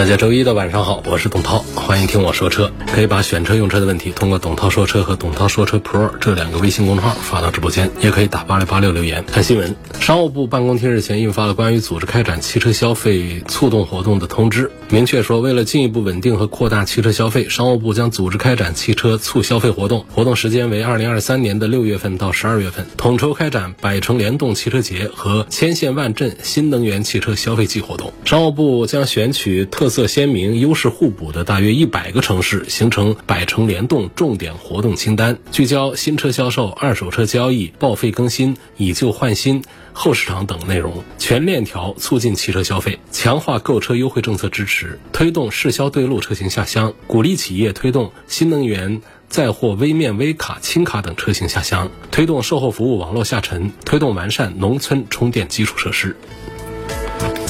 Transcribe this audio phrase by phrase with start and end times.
[0.00, 2.70] 大家周一的晚上好，我是董涛，欢迎听我说车。
[2.86, 9.24] 可以把选车用车的问题通过董涛说车和董涛说车 Pro 这两个微信公众号发到直播间，也可以打八六八六留言。
[9.26, 28.12] 看新闻，商务部办公厅日前印发了关于组织开展汽车消费促动活动的通知，明确说，为了进一步稳定和扩大汽车消费，商务部将组织开展汽车促消费活动，活动时间为二零二三年的六月份到十二月份，统筹开展百城联动汽车节和千县万镇新能源汽车消费季活动。
[28.24, 49.00] 商务部将选取特色鲜明、优势互补的大约一一百个城市，形成百城联动重点活动清单，聚焦新车销售、二手车交易、报废更新、以旧换新、后市场等内容，全链条促进汽车消费，强化购车优惠政策支持，推动市销对路车型下乡，鼓励企业推动新能源。
[49.30, 56.16] 载货微面、微卡、轻卡等车型下乡，推动售后服务网络下沉，推动完善农村充电基础设施。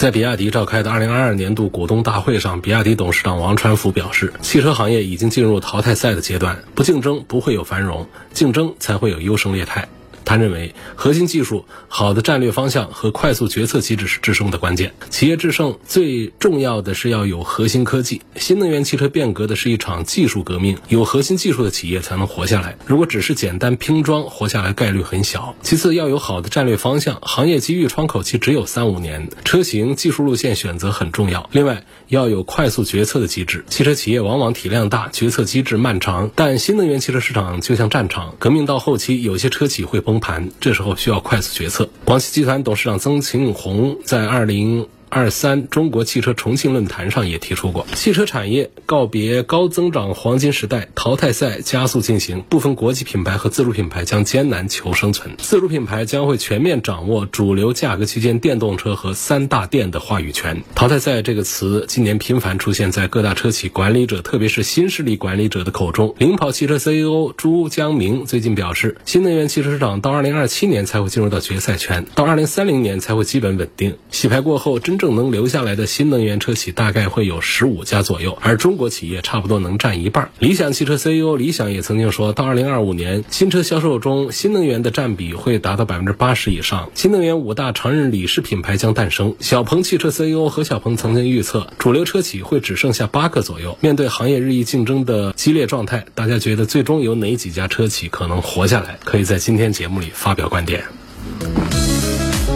[0.01, 9.87] 在比亚迪召开的2022年度股东大会上，比亚迪董事长王传福表示，汽车行业已经进入淘汰赛的阶段，不竞争不会有繁荣，竞争才会有优胜劣汰。
[10.31, 14.95] 他认为，核心技术、好的战略方向和快速决策机制是制胜的关键。
[15.11, 18.23] 企业制胜最重要的是要有核心科技。
[18.37, 22.77] 新能源汽车变革的是一场技术革命，有核心技术的企业才能活下来。
[22.87, 25.57] 如果只是简单拼装，活下来概率很小。
[25.63, 31.51] 其次，要有好的战略方向，行业机遇窗口期只有三五年，车型、技术路线选择很重要。
[31.51, 33.65] 另外，要有快速决策的机制。
[33.69, 40.20] 汽车企业往往体量大，决策机制漫长，但新能源汽车市场就像战场，革命到后期，有些车企会崩。
[40.21, 41.89] 盘，这时候需要快速决策。
[42.05, 44.87] 广西集团董事长曾庆红在二零。
[45.11, 60.63] 二三中国汽车重庆论坛上也提出过，汽车产业告别高增长黄金时代，淘汰赛加速进行，部分国际品牌和自主品牌将艰难求生存，自主品牌将会全面掌握主流价格区间电动车和三大电的话语权。
[60.77, 66.15] 淘汰赛这个词今年频繁出现在各大车企管理者，特别是新势力管理者的口中。
[66.19, 73.97] 领跑汽车 CEO 朱江明最近表示，新能源汽车市场到二零二七年才会进入到决赛圈，到二零三零年才会基本稳定。
[74.13, 75.00] 洗牌过后，真。
[75.01, 80.31] 正能留下来的新能源车企大概会有十五家左右，而中国企业差不多能占一半。
[80.39, 86.91] 理想汽车 CEO 李想也曾经说到，二零二五年新车销售中新能源的占比会达到百分之八十以上。
[86.95, 89.35] 新能源五大常任理事品牌将诞生。
[89.41, 93.79] 小鹏汽车 CEO 何小鹏曾经预测，主流车企会只剩下八个左右。
[93.81, 98.99] 面对行业日益竞争的激烈状态，大家觉得最终有哪几家车企可能活下来？
[99.05, 100.85] 可以在今天节目里发表观点。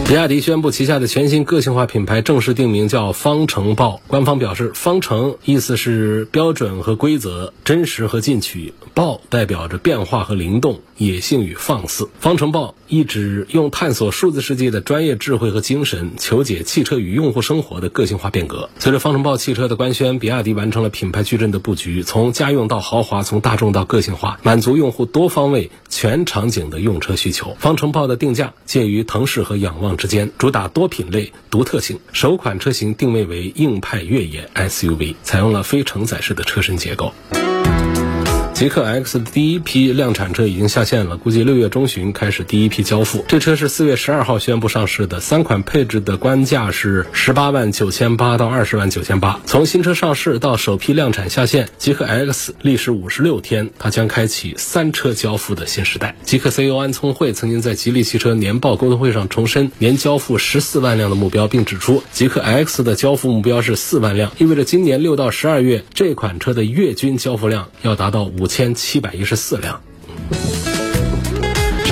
[0.07, 3.99] 比亚迪宣布旗下的全新个性化品牌正式定名叫方程豹。
[4.05, 12.07] 官方表示，方程意思是标准和规则，真实和进取；豹代表着变化和灵动，野性与放肆。
[12.19, 18.69] 方程豹一直用探索数字世界的专业智慧和精神，求解汽车与用户生活的个性化变革。
[18.77, 27.57] 随着方程豹汽车的官宣，比亚迪完成了品牌矩阵的布局，从家用到豪华，从大众到个性化，满足用户多方位、全场景的用车需求。
[27.57, 29.94] 方程豹的定价介于腾势和仰望。
[29.95, 31.99] 之间主打多品类、独特性。
[32.11, 37.13] 首款车型定位为硬派越野 SUV，采用了非承载式的车身结构。
[38.55, 43.25] 极氪 X 的第一批量产车已经下线了，估计六月中旬开始第一批交付。
[43.27, 49.41] 这车是四月十二号宣布上市的，三款配置的官价是十八万九千八到二十万九千八。
[49.45, 56.15] 从新车上市到首批量产下线，极氪 X 历时五十六天，它将开启三车交付的新时代。
[56.23, 68.44] 极氪 CEO 安聪慧曾经在吉利汽车年报沟通会上重申年交付十四万辆的目标，并指出极氪 X 的交付目标是四万辆，意味着今年六到十二月这款车的月均交付量要达到五。
[68.45, 69.81] 五千七百一十四辆。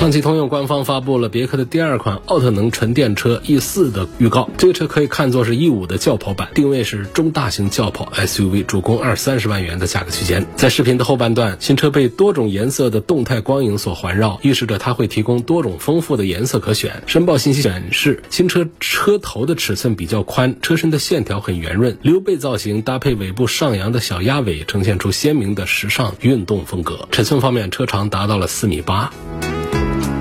[0.04, 4.50] 上汽通用官方发布了别克的第二款奥特能纯电车 E 四的预告。
[4.58, 10.46] 这个车可以看作是 E 五的轿跑版，定位是中大型轿跑 SUV，主攻二三十万元的价格区间。
[10.56, 17.02] 在视频的后半段，新车被多种颜色的动态光影所环绕，预示着它会提供多种丰富的颜色可选。
[17.06, 27.08] 申报信息显示，新车车头的尺寸比较宽，车身的线条很圆润，溜背造型搭配尾部上扬的小鸭尾，呈现出鲜明的时尚运动风格。
[27.10, 29.10] 尺寸方面，车长达到了四米八。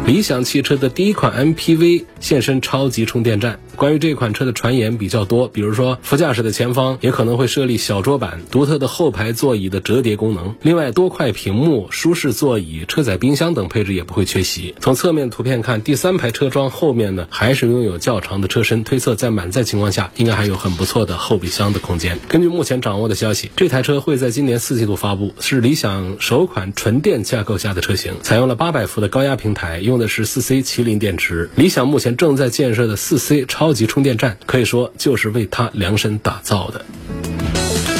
[0.05, 3.57] 理想汽车的第一款 MPV 现身超级充电站。
[3.77, 10.55] 关于这款车的传言比较多，比如说副驾驶的前方也可能会设立小桌板、独特的后排座椅的折叠功能。
[10.61, 14.75] 另外，多块屏幕、舒适座椅、车载冰箱等配置也不会缺席。
[14.79, 22.19] 从侧面图片看，第三排车窗后面呢还是拥有较长的车身，推测在满载情况下应该还有很不错的后备箱的空间。
[22.27, 31.47] 根据目前掌握的消息，这台车会在今年四季度发布，是理想首款纯电架构下的车型，采用了八百伏的高压平台，用用的是四 C 麒麟电池。
[31.55, 36.83] 理想目前正在建设的四 C 超级充电站，可以说就是为它量身打造的。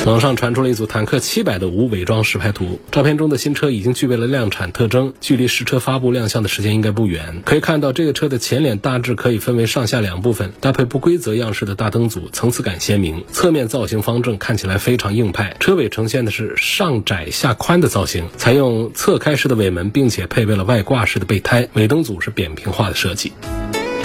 [0.06, 7.42] 网上传出了一组坦克七百的无伪装实拍图，照片中的新车已经具备了量产特征，距离实车发布亮相的时间应该不远。
[7.46, 13.24] 可以看到，这个车的前脸大致可以分为上下两部分，搭配不规则样式的大灯组，层次感鲜明。
[13.32, 15.56] 侧面造型方正，看起来非常硬派。
[15.62, 23.32] 车尾呈现的是上窄下宽的造型，采用侧开式的尾门，并且配备了外挂式的备胎，尾灯组是扁平化的设计。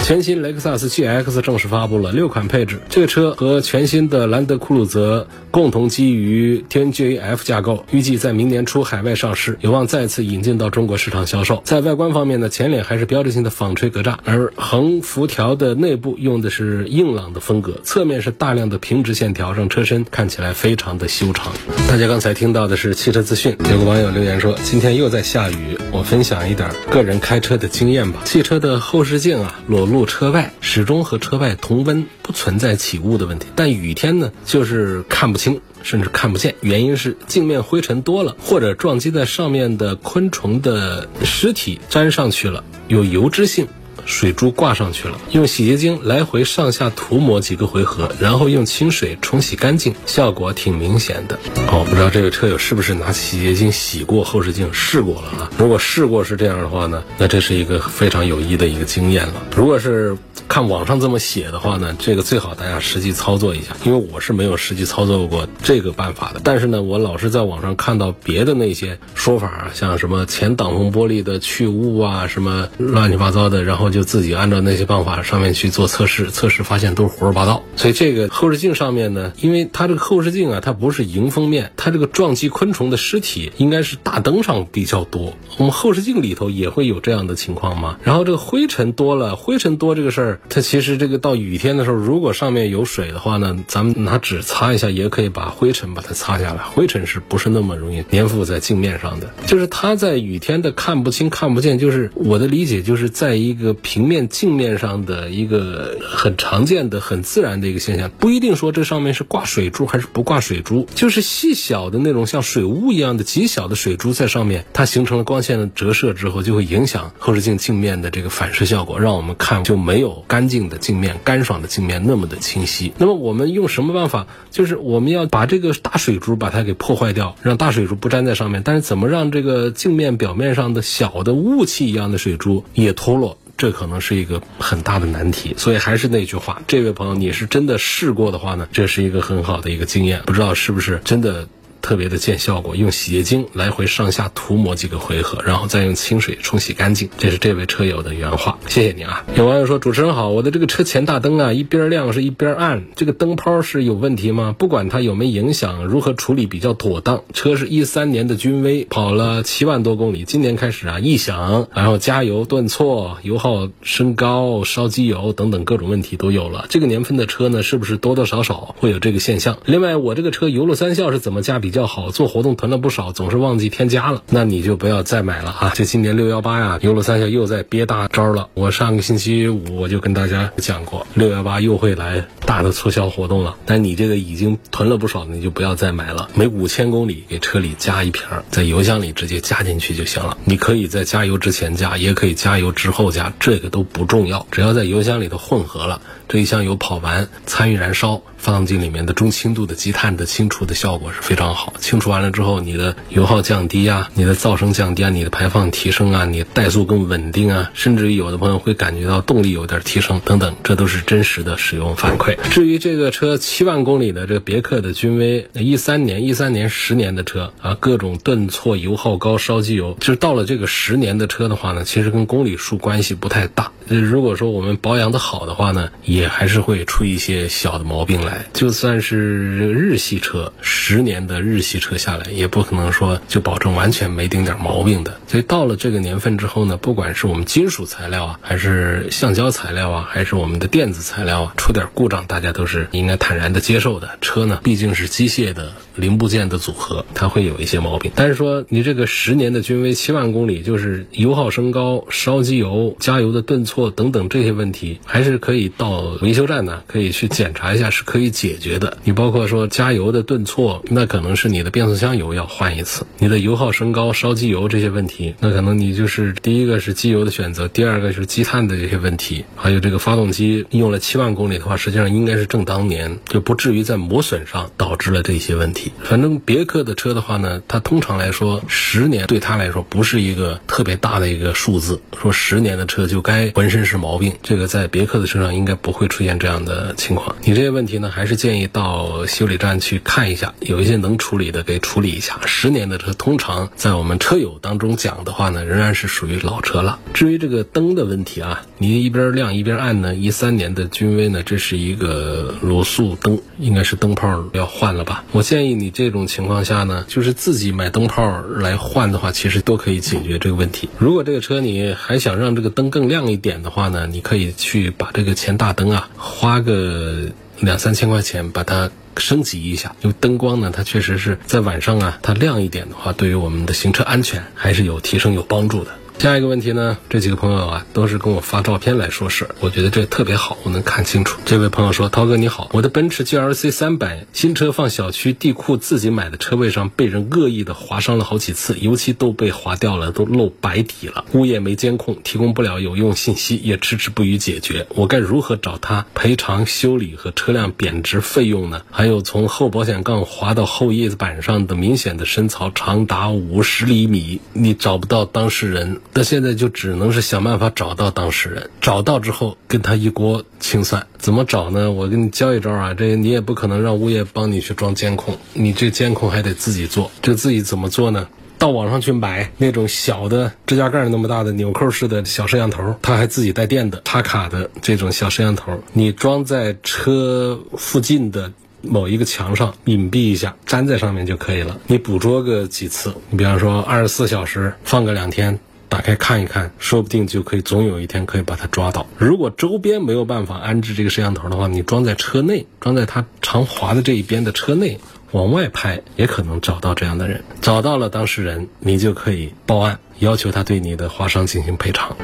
[0.02, 11.62] 全新雷克萨斯 GX 正式发布了六款配置，这个车和全新的兰德酷路泽共同基于 TNGA-F 架构，预计在明年初海外上市，有望再次引进到中国市场销售。
[11.64, 21.52] 在外观方面呢，前脸还是标志性的纺锤格栅，而横辐条的内部用的是硬朗的风格，侧面是大量的平直线条，让车身看起来非常的修长。
[21.86, 28.22] 大家刚才听到的是汽车资讯，有个网友留言说，今天又在下雨，我分享一点个人开车的经验吧。
[28.24, 33.46] 汽车的后视镜啊，裸露车外，始终和车外同温，不存在起雾的问题。
[33.54, 36.54] 但雨天呢，就是看不清，甚至看不见。
[36.60, 43.66] 原因是镜面灰尘多了，或者撞击在上面的昆虫的尸体粘上去了，有油脂性。
[44.08, 51.38] 水珠挂上去了，用洗洁精来回上下涂抹几个回合，然后用清水冲洗干净，效果挺明显的。
[51.70, 55.50] 哦，不知道这个车友是不是拿洗洁精洗过后视镜试过了啊？
[55.58, 59.34] 如果试过是这样的话呢，那这是一个非常有益的一个经验了。
[59.54, 60.16] 如果是
[60.48, 66.40] 看网上这么写的话呢，这个最好大家实际操作一下，因为我是没有实际操作过这个办法的。
[66.42, 73.97] 但是呢，我老是在网上看到别的那些说法啊，像什么前挡风玻璃的去雾啊，什么乱七八糟的，然后就。
[73.98, 77.64] 就自己按照那些方法上面去做测试，测试发现都是胡说八道。
[77.74, 85.36] 所以这个后视镜上面呢，因为它这个后视镜啊，它不是迎风面，它这个撞击昆虫的尸体应该是大灯上比较多。
[85.56, 87.98] 我们后视镜里头也会有这样的情况吗？
[88.04, 96.62] 然后这个灰尘多了，灰尘多这个事儿，它其实这个到雨天的时候，如果上面有水的话呢，咱们拿纸擦一下也可以把灰尘把它擦下来。
[96.62, 99.28] 灰尘是不是那么容易粘附在镜面上的？
[99.46, 103.74] 就是它在雨天的看不清看不见，就是我的理解就是在一个。
[103.82, 122.92] 平面镜面上的一个很常见的、很自然的一个现象，不一定说这上面是挂水珠还是不挂水珠，就是细小的那种像水雾一样的极小的水珠在上面，它形成了光线的折射之后，就会影响后视镜镜面的这个反射效果，让我们看就没有干净的镜面、干爽的镜面那么的清晰。
[122.98, 124.26] 那么我们用什么办法？
[124.50, 128.62] 就是我们要把这个大水珠把它给破坏掉，让大水珠不粘在上面。
[128.64, 133.38] 但是怎么让这个镜面表面上的小的雾气一样的水珠也脱落？
[133.58, 141.46] 这可能是一个很大的难题，所以还是那句话，这位朋友，你是真的试过的话呢，这是一个很好的一个经验，不知道是不是真的。
[141.80, 147.08] 特别的见效果，用洗洁精来回上下涂抹几个回合，然后再用清水冲洗干净。
[147.18, 149.24] 这是这位车友的原话，谢谢你啊。
[149.36, 154.54] 有网友说：“主持人好，我的这个车前大灯啊，一边亮是一边暗，这个灯泡是有问题吗？
[154.58, 157.22] 不管它有没影响，如何处理比较妥当？
[157.32, 166.66] 车是一三年的君威，跑了七万多公里，今年开始啊异响，然后加油顿挫，油耗升高，烧机油等等各种问题都有了。
[166.68, 169.58] 这个年份的车呢，是不是多多少少会有这个现象？
[169.64, 175.72] 另外，我这个车油路三效是怎么加比？”比较好做活动囤了不少，总是忘记添加了，那你就不要再买了啊！
[175.74, 178.48] 这今年六幺八呀，优乐三校又在憋大招了。
[178.54, 183.54] 我上个星期五我就跟大家讲过，六幺八又会来大的促销活动了。
[183.66, 186.30] 但你这个已经囤了不少，你就不要再买了。
[186.32, 190.38] 每五千公里给车里加一瓶，在油箱里直接加进去就行了。
[190.46, 196.00] 你可以在加油之前加，也可以加油之后加，这个都不重要，只要在油箱里头混合了。
[196.28, 201.72] 这一箱油跑完，参与燃烧，发动机里面的中轻度的积碳的清除的效果是非常好。
[201.80, 212.36] 清除完了之后，你的油耗降低啊，你的噪声降低啊，你的排放提升啊，你怠速更稳定啊，甚至于有的朋友会感觉到动力有点提升等等，这都是真实的使用反馈。
[212.50, 223.72] 至于这个车七万公里的这个别克的君威，一三年一三年十年的车啊，各种顿挫、油耗高、烧机油，就是到了这个十年的车的话呢，其实跟公里数关系不太大。
[223.88, 228.46] 如果说我们保养的好的话呢，也也还是会出一些小的毛病来。
[228.52, 231.62] 就算是日系车，十年的日。
[231.68, 235.20] 系车下来，也不可能说就保证完全没丁点毛病的。
[235.26, 244.16] 所以到了这个年份之后呢，不管是我们金属材料啊，还是橡胶材料啊，还是我们的电子材料啊，出点故障，大家都是应该坦然的接受的。
[244.22, 248.10] 车呢，毕竟是机械的零部件的组合，它会有一些毛病。
[248.14, 258.96] 但是说你这个十年的君威七万公里，就是油耗升高、烧机油、加油的顿挫等等这些问题，还是可以到维修站呢，可以去检查一下，是可以解决的。
[259.04, 275.92] 你包括说加油的顿挫，那可能是你的变速箱油要换一次；你的油耗升高、烧机油这些问题，那可能你就是第一个是机油的选择，第二个是积碳的这些问题，还有这个发动机用了七万公里的话，实际上应该是正当年，就不至于在磨损上导致了这些问题。
[276.02, 287.34] 反正别克的车的话呢，它通常来说十年对它来说不是一个特别大的一个数字，说十年的车就该浑身是毛病，这个在别克的车上应该不会会出现这样的情况。
[287.42, 292.38] 你这些问题呢，还是建议到修理站去看一下，有一些能处理的给处理一下。
[292.46, 297.00] 十年的车通常在我们车友当中讲的话呢，仍然是属于老车了。
[297.12, 305.24] 至于这个灯的问题啊，你一边亮一边暗呢，一三年的君威呢，这是一个卤素灯，应该是灯泡要换了吧？
[305.32, 310.88] 我建议你这种情况下呢，就是自己买灯泡来换的话，其实都可以解决这个问题。
[310.98, 317.28] 如果这个车你还想让这个灯更亮一点的话呢，你可以去把这个前大灯啊，花个
[317.60, 325.90] 两三千块钱把它升级一下，因为灯光呢，它确实是在晚上啊，它亮一点的话，对于我们的行车安全还是有提升、有帮助的。
[326.18, 331.38] 下一个问题呢，这几个朋友啊，都是跟我发照片来说事儿，我觉得这特别好，我能看清楚。
[331.44, 341.24] 这位朋友说：“涛哥你好，我的奔驰 GLC 三百新车放小区地库自己买的车位上，被人恶意的划伤了好几次，油漆都被划掉了，都露白底了。
[341.34, 344.88] 物业没监控，提供不了有用信息，也迟迟不予解决。
[344.96, 348.82] 我该如何找他赔偿修理和车辆贬值费用呢？
[348.90, 361.06] 还有从后保险杠划到后叶子板上的明显的深槽长达五十厘米，你找不到当事人。”那现在就只能是想办法找到当事人，找到之后跟他一锅清算。
[361.16, 361.90] 怎么找呢？
[361.92, 367.10] 我给你教一招啊，这你也不可能让物业帮你去装监控，你这监控还得自己做。
[367.22, 368.28] 这自己怎么做呢？
[368.58, 378.52] 到网上去买那种小的指甲盖那么大的纽扣式的小摄像头，它还自己带电的，插卡的这种小摄像头，你装在车附近的。
[378.80, 381.80] 某一个墙上隐蔽一下，粘在上面就可以了。
[381.88, 389.06] 你捕捉个几次，你比方说二十四小时放个两天，打开看一看，说不定就可以总有一天可以把它抓到。
[389.16, 395.00] 如果周边没有办法安置这个摄像头的话，你装在车内，装在它常滑的这一边的车内，
[395.32, 397.42] 往外拍也可能找到这样的人。
[397.60, 402.16] 找到了当事人，你就可以报案，要求他对你的划伤进行赔偿。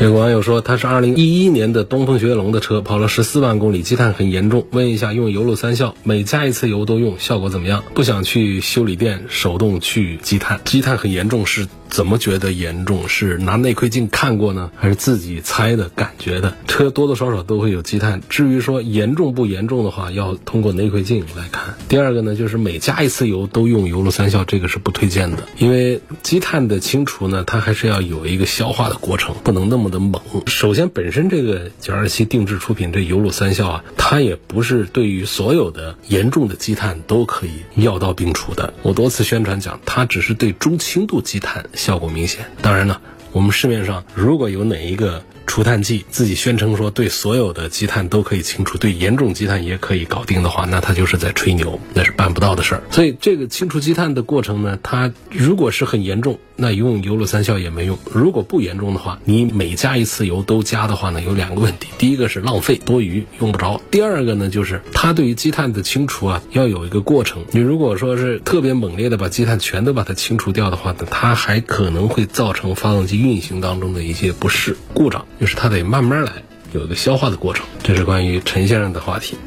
[0.00, 4.66] 这个网友说，他是二零一一年的东风雪铁龙的车，跑了十四万公里，积碳很严重。
[4.70, 7.84] 问一下，用油路三效，每加一次油都用，效果怎么样？
[7.92, 11.68] 不想去修理店手动去积碳，积碳很严重是。
[11.90, 13.08] 怎么觉得严重？
[13.08, 16.56] 是拿内窥镜看过呢，还是自己猜的感觉的？
[16.68, 18.22] 车多多少少都会有积碳。
[18.28, 21.74] 至于说严重不严重的话，要通过内窥镜来看。
[21.88, 30.20] 第二个呢，就是每加一次油都用油路三效，这个是不推荐的，因为积碳的清除呢，它还是要有一个消化的过程，不能那么的猛。
[30.46, 38.72] 首先，本身这个九二七定制出品这油路三效啊，它也不是对于所有的严重的积碳都可以药到病除的。
[38.82, 41.68] 我多次宣传讲，它只是对中轻度积碳。
[41.74, 42.44] 效果明显。
[42.62, 43.00] 当然了，
[43.32, 52.82] 我们市面上如果有哪一个除碳剂自己宣称说对所有的积碳都可以清除，对严重积碳也可以搞定的话，那他就是在吹牛，那是办不到的事儿。
[52.92, 56.38] 所以这个清除积碳的过程呢，它如果是很严重。
[56.62, 57.98] 那用油路三效也没用。
[58.12, 67.42] 如果不严重的话，你每加一次油都加的话呢，有两个问题：第一个是浪费多余用不着；第二个呢，就是它对于积碳的清除啊，要有一个过程。
[67.52, 76.32] 你如果说是特别猛烈的把积碳全都把它清除掉的话呢，它还可能会造成发动机运行当中的一些不适故障，就是他得慢慢来，
[76.72, 77.64] 有一个消化的过程。
[77.82, 79.38] 这是关于陈先生的话题。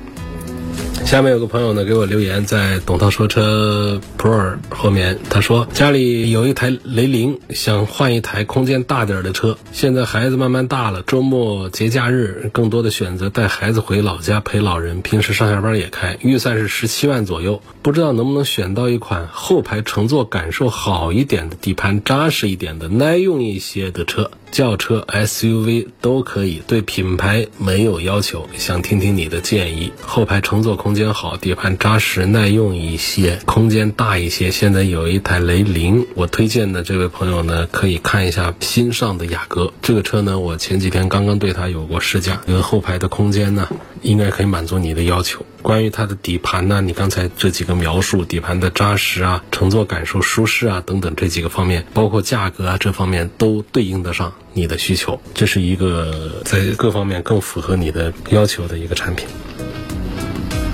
[1.05, 9.57] 下面有个朋友呢给我留言，在董涛说车 Pro 后面，他说家里有一台雷凌，想换一台空间大点的车。
[9.73, 16.17] 现在孩子慢慢大了，周末节假日更多的选择带孩子回老家陪老人，平时上下班也开。
[16.21, 24.31] 预算是十七万左右，不知道能不能选到一款后排乘坐感受好一点的、底盘扎实一点的、耐用一些的车。
[24.53, 28.48] 轿车、SUV 都可以，对品牌没有要求。
[28.55, 29.91] 想听听你的建议。
[30.00, 34.51] 后排乘坐空间好，底盘扎实耐用一些，空间大一些。
[34.51, 39.74] 现在有一台雷凌，我推荐的这位朋友呢，可以看一下新上的雅阁。
[39.81, 43.67] 这个车呢，我前几天刚刚对它有过试驾，因为后排的空间呢，
[44.03, 45.43] 应该可以满足你的要求。
[45.63, 59.27] 关于它的底盘呢，你刚才这几个描述，底盘的扎实啊，乘坐感受舒适啊等等这几个方面，包括价格啊这方面都对应得上你的需求，这是一个在各方面更符合你的要求的一个产品。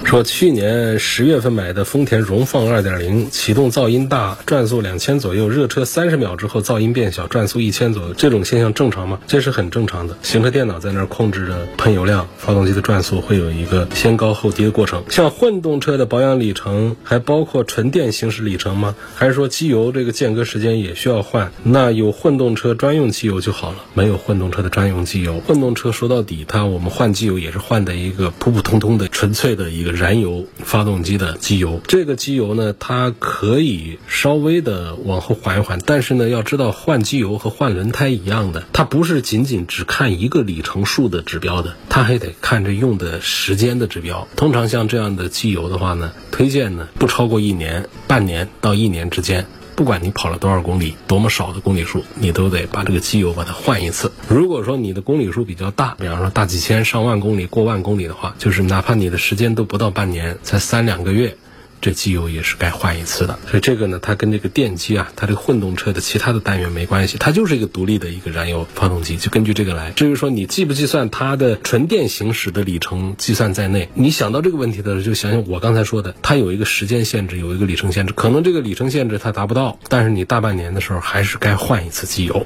[0.09, 9.19] 说去年十月份买的丰田荣放2.0，启动噪音大，转速两千左右，热车三十秒之后噪音变小，转速一千左右，这种现象正常吗？
[9.27, 10.17] 这是很正常的。
[10.23, 15.03] 行车电脑在那儿控制着喷油量，发动机的转速会有一个先高后低的过程。
[15.09, 18.95] 像混动车的保养里程，还包括纯电行驶里程吗？
[19.13, 21.51] 还是说机油这个间隔时间也需要换？
[21.61, 25.39] 那有混动车专用机油就好了，没有混动车的专用机油。
[25.39, 29.98] 混动车说到底，它我们换机油也是换的一个普普通通的纯粹的一个。
[29.99, 44.25] 燃油发动机的机油，这个机油呢，它可以稍微的往后缓一缓，但是呢，要知道换机油和换轮胎一样的，它不是仅仅只看一个里程数的指标的，它还得看着用的时间的指标。
[44.37, 49.45] 通常像这样的机油的话呢，推荐呢不超过一年，半年到一年之间。
[49.79, 54.11] 不管你跑了多少公里，多么少的公里数，你都得把这个机油把它换一次。
[54.27, 61.37] 如果说你的公里数比较大，比方说大几千、上万公里、过万公里的话，就是哪怕你的时间都不到半年，才三两个月。
[61.81, 69.91] 这机油也是该换一次的，所以这个呢，它跟这个电机啊，它这个混动车的其他的单元没关系，它就是一个独立的一个燃油发动机，就根据这个来。
[69.91, 82.45] 至于说你计不计算它的纯电行驶的里程计算在内，你想到这个问题的时候，就想想我刚才说的，它有一个时间限制，有一个里程限制，可能这个里程限制它达不到，但是你大半年的时候还是该换一次机油。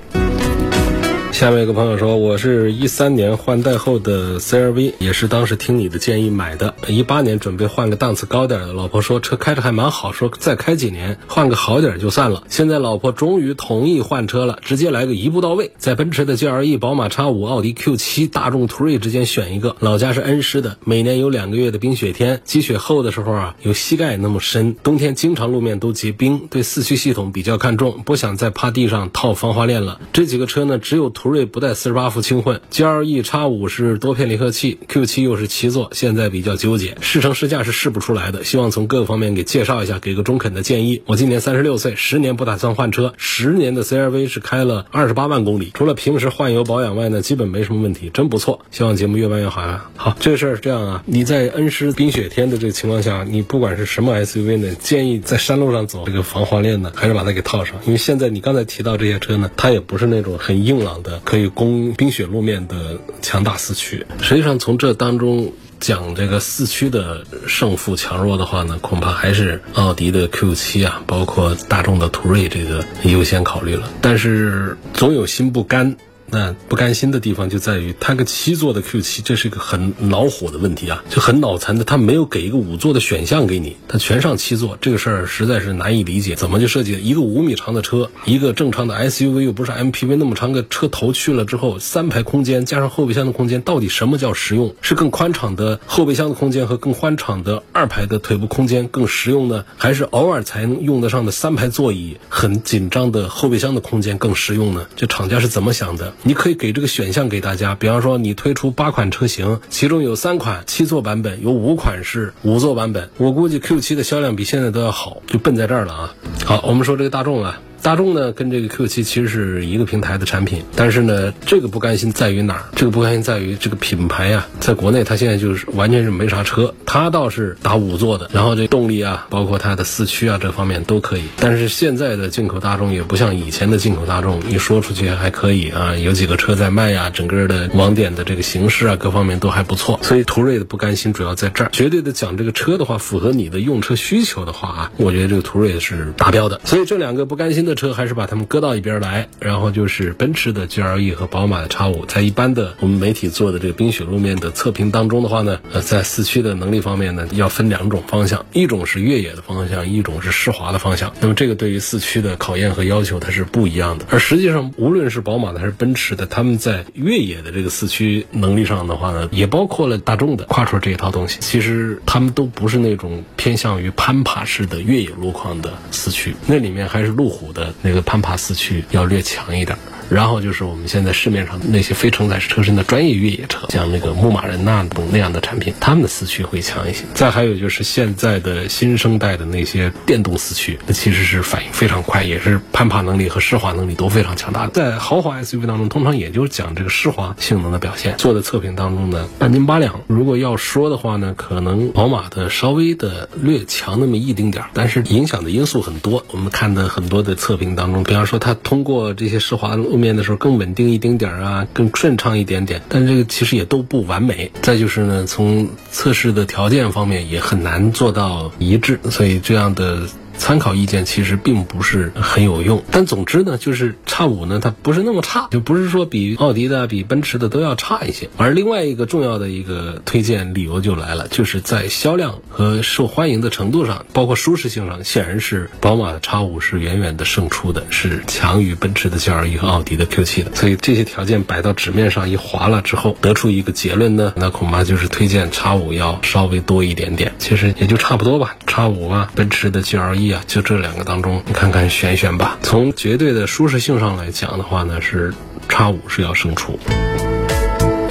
[1.33, 6.75] 下面一个朋友说，我是一三年换代后的 CRV，也是当时听你的建议买的。
[6.87, 12.43] 一八年准备换个档次高点的，老婆说车开着还蛮好，说再开几年换个好点就算了。
[12.49, 19.75] 现在老婆终于同意换车了，直接来个一步到位，在奔驰的 GLE、宝马 X5、奥迪 Q7、大众途锐之间选一个。
[19.79, 26.47] 老家是恩施的，每年有两个月的冰雪天，积雪厚的时候啊，有膝盖那么深，冬天经常路面都结冰。
[26.51, 29.99] 对四驱系统比较看重，不想再趴地上套防滑链了。
[30.13, 31.11] 这几个车呢，只有。
[31.22, 38.43] 途途锐不带四十八伏轻混，GLE X 五是多片离合器，Q 七又是七座，现在比较纠结，试乘试驾是试不出来的。
[38.43, 41.01] 希望从各个方面给介绍一下，给个中肯的建议。
[41.05, 48.59] 我今年三十六岁，十年不打算换车，十年的 CRV 是开了二十八万公里，除了平时换油保养外呢，基本没什么问题，真不错。
[48.71, 49.89] 希望节目越办越好啊！
[49.95, 61.12] 好，这事儿是这样啊，你在恩施冰雪天的这个情况下，你不管是什么 SUV 呢，建议在山路上走这个防滑链呢，还是把它给套上，因为现在你刚才提到这些车呢，它也不是那种很硬朗的。
[61.23, 73.89] 可以攻冰雪路面的强大四驱，实际上从这当中讲这个四驱的胜负强弱的话呢，恐怕还是奥迪的 Q 七啊，包括大众的途锐这个优先考虑了。
[74.01, 75.97] 但是总有心不甘。
[76.33, 86.33] 那不甘心的地方就在于，它个七座的 Q7，这是一个很恼火的问题啊，就很脑残的，它没有给一个五座的选项给你，它全上七座，这个事儿实在是难以理解。
[86.33, 94.73] 怎么就设计了一个五米长的车，一个正常的 SUV 又不是 MPV 那么长个车头去了之后，三排空间加上后备箱的空间，到底什么叫实用？
[94.81, 104.87] 是更宽敞的后备箱的空间和更宽敞的二排的腿部空间更实用呢，还是偶尔才能用得上的三排座椅很紧张的后备箱的空间更实用呢？
[104.95, 106.11] 这厂家是怎么想的？
[106.25, 113.09] 你可以给这个选项给大家，比方说你推出八款车型，其中有三款七座版本，有五款是五座版本。
[113.17, 116.15] 我估计 Q 七的销量比现在都要好，就奔在这儿了啊！
[116.45, 117.59] 好，我们说这个大众啊。
[117.83, 122.63] 大众呢，跟这个 Q7 其实是一个平台的产品，但是呢，这个不甘心在于哪儿？
[122.77, 131.23] 这个不甘心在于这个品牌呀，在国内它现在就是完全是没啥车，它倒是打五座的，然后这动力啊，包括它的四驱啊这方面都可以。
[131.35, 139.99] 但是现在的进口大众也不像以前的进口大众，一说出去还可以啊，有几个车在卖呀，整个的网点的这个形式啊，各方面都还不错。
[140.03, 141.69] 所以途锐的不甘心主要在这儿。
[141.73, 146.61] 绝对的讲这个车的话，符合你的用车需求的话啊，我觉得这个途锐是达标的。
[146.63, 147.72] 所以这两个不甘心的。
[147.75, 161.13] 车还是把它们搁到一边来，然后就是奔驰的 GLE 和宝马的 X5，在一般的我们媒体做的这个冰雪路面的测评当中的话呢，呃，在四驱的能力方面呢，要分两种方向，一种是越野的方向，一种是湿滑的方向。
[161.19, 164.05] 那么这个对于四驱的考验和要求它是不一样的。
[164.09, 171.39] 而实际上，无论是宝马的还是奔驰的，他们在越野的这个四驱能力上的话呢，也包括了大众的跨 u 这一套东西。
[171.41, 177.62] 其实他们都不是那种偏向于攀爬式的越野路况的四驱，那里面还是路虎的。
[177.81, 179.77] 那个攀爬四驱要略强一点。
[180.13, 187.03] 然后就是我们现在市面上那些非承载式车身的专业越野车，像那个牧马人那等那样的产品，他们的四驱会强一些。
[187.13, 194.71] 再还有就是现在的新生代的那些电动四驱，那其实是反应非常快，也是攀爬能力和湿滑能力都非常强大的。
[194.73, 198.15] 在豪华 SUV 当中，通常也就是讲这个湿滑性能的表现。
[198.17, 200.01] 做的测评当中呢，半斤八两。
[200.07, 206.25] 如果要说的话呢，可能宝马的稍微的略强那么一丁点儿，但是影响的因素很多。
[206.31, 214.51] 我们看的很多的测评当中，比方说它通过这些湿滑路面的时候更稳定一丁点儿啊，更顺畅一点点，但这个其实也都不完美。
[214.61, 220.01] 再就是呢，从测试的条件方面也很难做到一致，所以这样的。
[220.37, 228.29] 参考意见其实并不是很有用，但总之呢，就是叉五呢，它不是那么差，就不是说比奥迪的、比奔驰的都要差一些。
[228.37, 240.55] 而另外一个重要的一个推荐理由就来了，就是在销量和受欢迎的程度上，包括舒适性上，显然是宝马的叉五是远远的胜出的，是强于奔驰的 GLE 和奥迪的 Q7 的。
[240.55, 247.33] 所以这些条件摆到纸面上一划了之后，得出一个结论呢，那恐怕就是推荐叉五要稍微多一点点。
[247.37, 250.32] 其实也就差不多吧，叉五啊，奔驰的 GLE。
[250.47, 252.57] 就这两个当中，你看看选一选吧。
[252.61, 255.33] 从绝对的舒适性上来讲的话呢，是
[255.67, 256.79] 叉五是要胜出。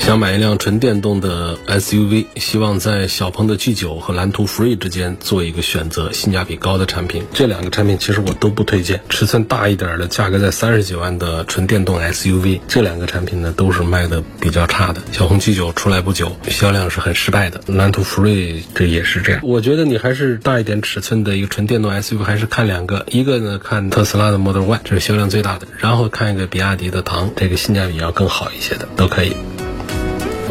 [0.05, 7.25] 想买一辆纯电动的 SUV，希望在小鹏的 G9 和蓝图 Free 之间做一个选择，性价比高的产品。
[7.33, 9.01] 这两个产品其实我都不推荐。
[9.09, 15.01] 尺寸大一点的，价格在三十几万的纯电动 SUV，这两个产品呢都是卖的比较差的。
[15.13, 17.61] 小鹏 G9 出来不久，销量是很失败的。
[17.69, 19.41] 蓝图 Free 这也是这样。
[19.45, 29.37] 我觉得你还是大一点尺寸的一个纯电动 SUV，还是看两个，一个呢看特斯拉的 Model Y，这是销量最大的，然后看一个比亚迪的唐，这个性价比要更好一些的，都可以。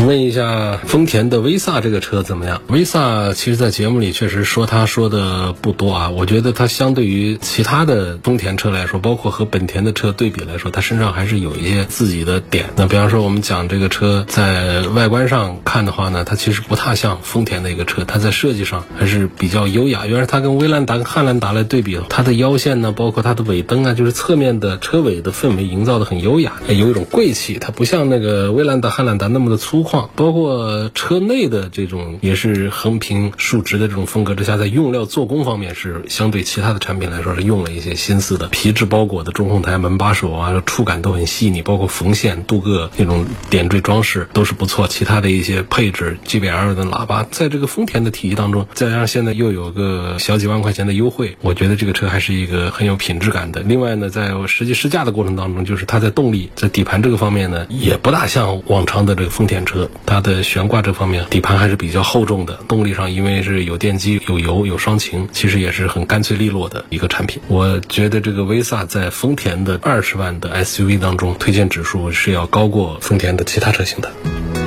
[0.05, 2.61] 问一下丰田的威萨这个车怎么样？
[2.67, 6.09] 威萨其实，在节目里确实说他说的不多啊。
[6.09, 12.65] 我觉得它相对于其他的丰田车来说，包括和本田的车对比来说，它身上还是有一些自己的点。
[12.75, 20.07] 那比方说，我们讲这个车在外观上看的话呢，它其实不太像丰田的一个车，它在设计上还是比较优雅。
[20.07, 27.59] 原来它跟威兰达、跟汉兰达来对比，它的腰线呢，包括它的尾灯啊，就是侧面的车尾的氛围营造的很优雅，有一种贵气。
[27.61, 29.90] 它不像那个威兰达、汉兰达那么的粗犷。
[30.15, 38.47] 包括车内的这种也是横平竖直的这种风格之下，在用料做工方面是相对其他的产品来说是用了一些心思的。
[38.47, 44.88] 皮质包裹的中控台、门把手啊，触感都很细腻，包括缝线、镀铬那种点缀装饰都是不错。
[44.88, 53.62] 其他的一些配置，GBL 的喇叭，在这个丰田的体系当中，再加上现在又有个小几万块钱的优惠，我觉得这个车还是一个很有品质感的。
[53.62, 59.80] 另外呢，在实际试驾的过程当中，就是它在动力、在底盘这个方面呢，也不大像往常的这个丰田车。
[60.05, 62.53] 它的悬挂这方面，底盘还是比较厚重的。
[62.67, 67.41] 动力上，因为是有电机、有油、有双擎，其实也是很干脆利落的一个产品。
[67.47, 74.61] 我觉得这个威萨在丰田的二十万的 SUV 当中，推荐指数是要高过丰田的其他车型的。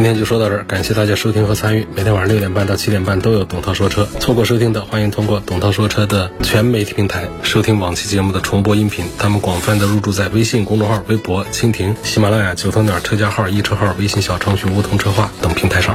[0.00, 1.86] 今天就说到这儿，感谢大家收听和参与。
[1.94, 9.04] 每天晚上六点半到七点半都有董涛说车，错过收听的，欢迎通过董涛说车的全媒体平台收听往期节目的重播音频。
[9.18, 15.94] 他们广泛的入驻在微信公众号、微博、蜻蜓、喜马拉雅、九头鸟车架号、一车号、微信小程序梧桐车话等平台上。